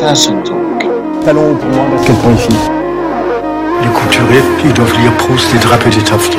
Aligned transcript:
Fashion 0.00 0.40
Talk. 0.44 1.24
Talon 1.24 1.56
pour 1.56 1.70
moi, 1.70 1.84
basket 1.90 2.16
pour 2.18 2.30
les 2.30 2.36
filles. 2.36 2.56
Les 3.82 3.88
couturiers, 3.88 4.42
ils 4.64 4.72
doivent 4.72 4.92
lire 5.00 5.12
Proust 5.16 5.52
et 5.54 5.58
draper 5.58 5.90
des 5.90 6.02
taffetas. 6.02 6.38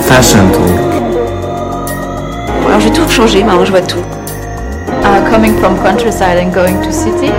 Fashion 0.00 0.46
Talk. 0.52 1.02
Alors 2.66 2.80
j'ai 2.80 2.90
tout 2.90 3.08
changé, 3.08 3.42
maintenant 3.42 3.64
je 3.64 3.70
vois 3.70 3.80
tout. 3.80 4.04
Uh, 5.02 5.30
coming 5.30 5.56
from 5.56 5.76
countryside 5.78 6.36
and 6.36 6.52
going 6.52 6.82
to 6.82 6.92
city? 6.92 7.32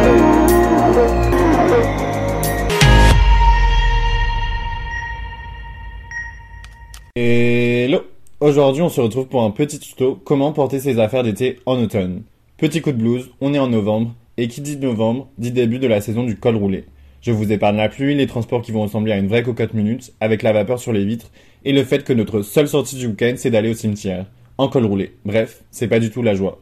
Hello 7.16 8.02
Aujourd'hui, 8.40 8.82
on 8.82 8.90
se 8.90 9.00
retrouve 9.00 9.28
pour 9.28 9.44
un 9.44 9.52
petit 9.52 9.80
tuto 9.80 10.20
comment 10.26 10.52
porter 10.54 10.80
ses 10.80 11.00
affaires 11.00 11.24
d'été 11.24 11.60
en 11.68 11.80
automne. 11.80 12.24
Petit 12.58 12.82
coup 12.82 12.94
de 12.94 12.98
blues, 12.98 13.32
on 13.42 13.54
est 13.54 13.60
en 13.60 13.68
novembre, 13.68 14.16
et 14.38 14.48
qui 14.48 14.62
dit 14.62 14.78
novembre 14.78 15.28
dit 15.38 15.52
début 15.52 15.78
de 15.78 15.88
la 15.88 16.00
saison 16.00 16.24
du 16.24 16.38
col 16.38 16.56
roulé. 16.56 16.86
Je 17.20 17.34
vous 17.34 17.52
épargne 17.52 17.76
la 17.76 17.90
pluie, 17.90 18.16
les 18.16 18.28
transports 18.28 18.62
qui 18.62 18.72
vont 18.72 18.84
ressembler 18.84 19.12
à 19.12 19.18
une 19.18 19.28
vraie 19.28 19.44
cocotte 19.44 19.74
minute, 19.74 20.14
avec 20.22 20.42
la 20.42 20.54
vapeur 20.54 20.80
sur 20.80 20.94
les 20.94 21.04
vitres, 21.04 21.32
et 21.66 21.74
le 21.74 21.84
fait 21.84 22.06
que 22.06 22.14
notre 22.14 22.44
seule 22.44 22.70
sortie 22.70 22.96
du 22.96 23.08
week-end 23.08 23.34
c'est 23.36 23.52
d'aller 23.52 23.72
au 23.72 23.74
cimetière. 23.74 24.26
En 24.58 24.70
col 24.70 24.86
roulé. 24.86 25.12
Bref, 25.26 25.64
c'est 25.70 25.90
pas 25.90 26.00
du 26.00 26.12
tout 26.12 26.22
la 26.22 26.34
joie. 26.34 26.62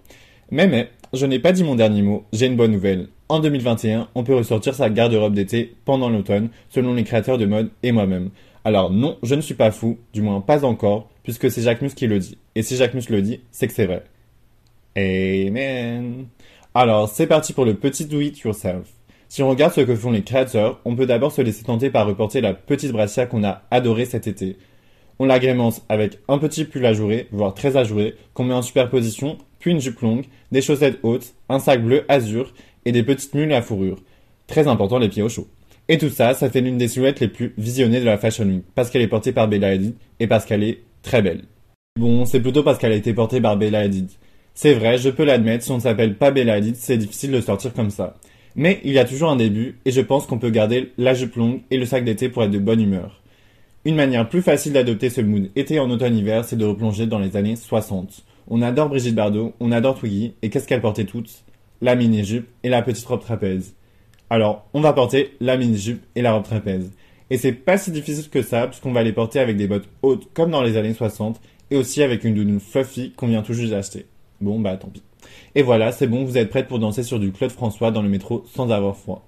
Mais 0.50 0.66
mais, 0.66 0.90
je 1.14 1.28
n'ai 1.28 1.38
pas 1.38 1.52
dit 1.52 1.64
mon 1.64 1.76
dernier 1.76 2.02
mot, 2.02 2.24
j'ai 2.34 2.48
une 2.48 2.56
bonne 2.56 2.72
nouvelle. 2.72 3.10
En 3.30 3.40
2021, 3.40 4.08
on 4.16 4.24
peut 4.24 4.34
ressortir 4.34 4.74
sa 4.74 4.90
garde-robe 4.90 5.36
d'été 5.36 5.76
pendant 5.86 6.10
l'automne, 6.10 6.50
selon 6.70 6.96
les 6.96 7.04
créateurs 7.04 7.38
de 7.38 7.46
mode 7.46 7.70
et 7.84 7.92
moi-même. 7.92 8.32
Alors 8.66 8.90
non, 8.90 9.20
je 9.22 9.36
ne 9.36 9.42
suis 9.42 9.54
pas 9.54 9.70
fou, 9.70 10.00
du 10.12 10.24
moins 10.24 10.42
pas 10.42 10.66
encore, 10.66 11.12
puisque 11.22 11.52
c'est 11.52 11.62
Jacques 11.62 11.84
Mus 11.84 11.94
qui 11.94 12.08
le 12.08 12.18
dit. 12.18 12.40
Et 12.56 12.64
si 12.64 12.78
Jacques 12.78 12.96
Mus 12.96 13.12
le 13.12 13.22
dit, 13.22 13.42
c'est 13.52 13.68
que 13.68 13.74
c'est 13.74 13.86
vrai. 13.86 14.04
Amen. 14.96 16.28
Alors, 16.74 17.10
c'est 17.10 17.28
parti 17.28 17.54
pour 17.54 17.66
le 17.66 17.76
petit 17.76 18.06
do 18.06 18.20
it 18.20 18.40
yourself. 18.40 18.88
Si 19.28 19.42
on 19.42 19.50
regarde 19.50 19.74
ce 19.74 19.82
que 19.82 19.96
font 19.96 20.12
les 20.12 20.22
créateurs, 20.22 20.80
on 20.86 20.96
peut 20.96 21.08
d'abord 21.08 21.32
se 21.32 21.42
laisser 21.42 21.64
tenter 21.64 21.90
par 21.90 22.06
reporter 22.06 22.42
la 22.42 22.54
petite 22.54 22.92
brassière 22.92 23.28
qu'on 23.28 23.44
a 23.44 23.64
adorée 23.72 24.06
cet 24.06 24.28
été. 24.28 24.58
On 25.18 25.26
l'agrémente 25.26 25.82
avec 25.90 26.20
un 26.28 26.38
petit 26.38 26.66
pull 26.66 26.86
ajouré, 26.86 27.28
voire 27.32 27.54
très 27.56 27.76
ajouré, 27.76 28.16
qu'on 28.34 28.44
met 28.44 28.54
en 28.54 28.62
superposition, 28.62 29.38
puis 29.60 29.72
une 29.72 29.82
jupe 29.82 30.02
longue, 30.02 30.26
des 30.52 30.62
chaussettes 30.62 31.00
hautes, 31.02 31.34
un 31.50 31.60
sac 31.60 31.84
bleu 31.84 32.06
azur 32.10 32.54
et 32.86 32.92
des 32.92 33.04
petites 33.04 33.34
mules 33.34 33.54
à 33.54 33.62
fourrure. 33.62 34.04
Très 34.46 34.68
important 34.68 35.00
les 35.00 35.10
pieds 35.10 35.24
au 35.24 35.30
chaud. 35.30 35.48
Et 35.90 35.98
tout 35.98 36.10
ça, 36.10 36.34
ça 36.34 36.50
fait 36.50 36.62
l'une 36.62 36.78
des 36.78 36.88
silhouettes 36.88 37.20
les 37.20 37.28
plus 37.28 37.54
visionnées 37.58 38.00
de 38.00 38.06
la 38.06 38.18
Fashion 38.18 38.46
Week, 38.46 38.64
parce 38.76 38.90
qu'elle 38.90 39.02
est 39.02 39.08
portée 39.08 39.32
par 39.32 39.48
Bella 39.48 39.70
Hadid 39.70 39.96
et 40.20 40.28
parce 40.28 40.46
qu'elle 40.46 40.64
est 40.64 40.80
très 41.02 41.22
belle. 41.22 41.46
Bon, 42.00 42.26
c'est 42.26 42.40
plutôt 42.40 42.64
parce 42.64 42.78
qu'elle 42.78 42.92
a 42.92 42.96
été 42.96 43.14
portée 43.14 43.42
par 43.42 43.58
Bella 43.58 43.80
Hadid. 43.80 44.10
C'est 44.56 44.76
vrai, 44.76 45.00
je 45.00 45.10
peux 45.10 45.24
l'admettre, 45.24 45.64
si 45.64 45.72
on 45.72 45.78
ne 45.78 45.82
s'appelle 45.82 46.16
pas 46.16 46.30
Bella 46.30 46.54
Hadid, 46.54 46.76
c'est 46.76 46.98
difficile 46.98 47.32
de 47.32 47.42
sortir 47.42 47.74
comme 47.74 47.90
ça. 47.90 48.18
Mais 48.56 48.80
il 48.84 48.94
y 48.94 49.00
a 49.00 49.06
toujours 49.06 49.32
un 49.32 49.36
début, 49.36 49.80
et 49.84 49.92
je 49.92 50.02
pense 50.02 50.28
qu'on 50.28 50.38
peut 50.38 50.52
garder 50.52 50.92
la 51.00 51.16
jupe 51.16 51.36
longue 51.36 51.62
et 51.72 51.78
le 51.78 51.88
sac 51.88 52.06
d'été 52.06 52.30
pour 52.30 52.44
être 52.44 52.52
de 52.52 52.60
bonne 52.60 52.82
humeur. 52.82 53.20
Une 53.84 53.96
manière 53.96 54.30
plus 54.30 54.44
facile 54.44 54.74
d'adopter 54.74 55.10
ce 55.10 55.22
mood 55.22 55.50
été 55.56 55.80
en 55.80 55.90
automne-hiver, 55.90 56.46
c'est 56.46 56.56
de 56.56 56.66
replonger 56.66 57.08
dans 57.08 57.18
les 57.18 57.36
années 57.36 57.56
60. 57.56 58.24
On 58.48 58.62
adore 58.62 58.90
Brigitte 58.90 59.16
Bardot, 59.16 59.54
on 59.60 59.72
adore 59.72 59.98
Twiggy, 59.98 60.36
et 60.44 60.52
qu'est-ce 60.52 60.68
qu'elle 60.68 60.82
portait 60.82 61.06
toutes? 61.06 61.44
La 61.82 61.96
mini-jupe 61.96 62.48
et 62.62 62.70
la 62.70 62.84
petite 62.84 63.06
robe 63.06 63.22
trapèze. 63.22 63.74
Alors, 64.30 64.68
on 64.74 64.82
va 64.82 64.94
porter 64.94 65.34
la 65.42 65.58
mini-jupe 65.58 66.04
et 66.16 66.22
la 66.22 66.34
robe 66.34 66.44
trapèze. 66.44 66.92
Et 67.32 67.38
c'est 67.38 67.54
pas 67.54 67.80
si 67.80 67.90
difficile 67.90 68.30
que 68.30 68.44
ça, 68.44 68.68
puisqu'on 68.68 68.94
va 68.94 69.02
les 69.02 69.14
porter 69.14 69.40
avec 69.40 69.58
des 69.58 69.68
bottes 69.68 69.90
hautes 70.04 70.32
comme 70.34 70.52
dans 70.52 70.62
les 70.62 70.78
années 70.78 70.94
60, 70.94 71.42
et 71.72 71.76
aussi 71.76 72.04
avec 72.04 72.24
une 72.24 72.36
doudoune 72.36 72.60
fluffy 72.60 73.14
qu'on 73.16 73.28
vient 73.28 73.42
tout 73.42 73.54
juste 73.54 73.72
d'acheter. 73.72 74.06
Bon, 74.44 74.60
bah 74.60 74.76
tant 74.76 74.90
pis. 74.90 75.02
Et 75.56 75.62
voilà, 75.62 75.94
c'est 75.94 76.06
bon, 76.06 76.26
vous 76.26 76.38
êtes 76.38 76.50
prête 76.50 76.68
pour 76.68 76.78
danser 76.78 77.02
sur 77.02 77.18
du 77.18 77.32
Claude 77.32 77.52
François 77.52 77.92
dans 77.92 78.02
le 78.02 78.10
métro 78.10 78.44
sans 78.54 78.72
avoir 78.72 78.98
froid. 78.98 79.26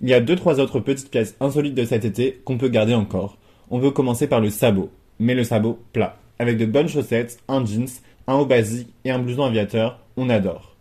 Il 0.00 0.08
y 0.08 0.14
a 0.14 0.20
deux 0.20 0.34
trois 0.34 0.58
autres 0.58 0.80
petites 0.80 1.12
pièces 1.12 1.36
insolites 1.38 1.76
de 1.76 1.84
cet 1.84 2.04
été 2.04 2.40
qu'on 2.44 2.58
peut 2.58 2.68
garder 2.68 2.94
encore. 2.94 3.38
On 3.70 3.78
peut 3.78 3.92
commencer 3.92 4.26
par 4.26 4.40
le 4.40 4.50
sabot, 4.50 4.90
mais 5.20 5.36
le 5.36 5.44
sabot 5.44 5.78
plat, 5.92 6.18
avec 6.40 6.58
de 6.58 6.66
bonnes 6.66 6.88
chaussettes, 6.88 7.38
un 7.46 7.64
jeans, 7.64 7.86
un 8.26 8.34
haut 8.34 8.46
basique 8.46 8.88
et 9.04 9.12
un 9.12 9.20
blouson 9.20 9.44
aviateur, 9.44 10.00
on 10.16 10.28
adore. 10.28 10.74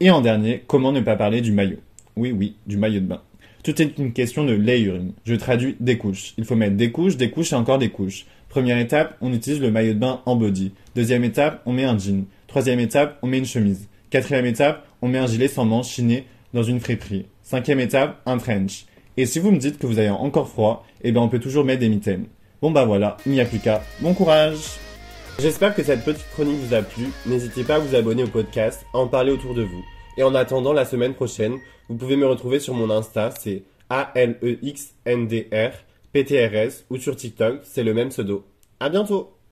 Et 0.00 0.10
en 0.10 0.20
dernier, 0.20 0.62
comment 0.66 0.92
ne 0.92 1.00
pas 1.00 1.16
parler 1.16 1.40
du 1.40 1.52
maillot? 1.52 1.78
Oui, 2.16 2.32
oui, 2.32 2.56
du 2.66 2.76
maillot 2.76 3.00
de 3.00 3.06
bain. 3.06 3.22
Tout 3.62 3.80
est 3.80 3.98
une 3.98 4.12
question 4.12 4.44
de 4.44 4.52
layering. 4.52 5.12
Je 5.24 5.34
traduis 5.36 5.76
des 5.80 5.96
couches. 5.96 6.34
Il 6.36 6.44
faut 6.44 6.54
mettre 6.54 6.76
des 6.76 6.92
couches, 6.92 7.16
des 7.16 7.30
couches 7.30 7.52
et 7.52 7.56
encore 7.56 7.78
des 7.78 7.88
couches. 7.88 8.26
Première 8.50 8.78
étape, 8.78 9.16
on 9.22 9.32
utilise 9.32 9.60
le 9.60 9.70
maillot 9.70 9.94
de 9.94 9.98
bain 9.98 10.20
en 10.26 10.36
body. 10.36 10.72
Deuxième 10.94 11.24
étape, 11.24 11.62
on 11.64 11.72
met 11.72 11.84
un 11.84 11.98
jean. 11.98 12.26
Troisième 12.46 12.80
étape, 12.80 13.18
on 13.22 13.26
met 13.26 13.38
une 13.38 13.46
chemise. 13.46 13.88
Quatrième 14.10 14.46
étape, 14.46 14.86
on 15.02 15.08
met 15.08 15.18
un 15.18 15.26
gilet 15.26 15.48
sans 15.48 15.64
manches 15.64 15.88
chiné 15.88 16.26
dans 16.54 16.62
une 16.62 16.80
friperie. 16.80 17.26
Cinquième 17.42 17.80
étape, 17.80 18.20
un 18.24 18.38
trench. 18.38 18.86
Et 19.16 19.26
si 19.26 19.38
vous 19.38 19.50
me 19.50 19.58
dites 19.58 19.78
que 19.78 19.86
vous 19.86 19.98
avez 19.98 20.10
encore 20.10 20.48
froid, 20.48 20.86
eh 21.02 21.12
ben 21.12 21.20
on 21.20 21.28
peut 21.28 21.40
toujours 21.40 21.64
mettre 21.64 21.80
des 21.80 21.88
mitaines. 21.88 22.26
Bon 22.62 22.70
bah 22.70 22.84
voilà, 22.84 23.16
il 23.26 23.32
n'y 23.32 23.40
a 23.40 23.44
plus 23.44 23.58
qu'à. 23.58 23.82
Bon 24.00 24.14
courage 24.14 24.58
J'espère 25.38 25.74
que 25.74 25.82
cette 25.82 26.04
petite 26.04 26.30
chronique 26.32 26.56
vous 26.56 26.74
a 26.74 26.82
plu. 26.82 27.08
N'hésitez 27.26 27.62
pas 27.62 27.74
à 27.74 27.78
vous 27.78 27.94
abonner 27.94 28.22
au 28.22 28.28
podcast, 28.28 28.86
à 28.94 28.98
en 28.98 29.06
parler 29.06 29.32
autour 29.32 29.54
de 29.54 29.62
vous. 29.62 29.84
Et 30.16 30.22
en 30.22 30.34
attendant 30.34 30.72
la 30.72 30.86
semaine 30.86 31.12
prochaine, 31.12 31.58
vous 31.88 31.96
pouvez 31.96 32.16
me 32.16 32.26
retrouver 32.26 32.58
sur 32.58 32.72
mon 32.72 32.88
Insta, 32.90 33.30
c'est 33.38 33.64
A-L-E-X-N-D-R, 33.90 35.72
PTRS, 36.12 36.84
ou 36.88 36.96
sur 36.96 37.16
TikTok, 37.16 37.60
c'est 37.64 37.84
le 37.84 37.92
même 37.92 38.08
pseudo. 38.08 38.46
À 38.80 38.88
bientôt 38.88 39.35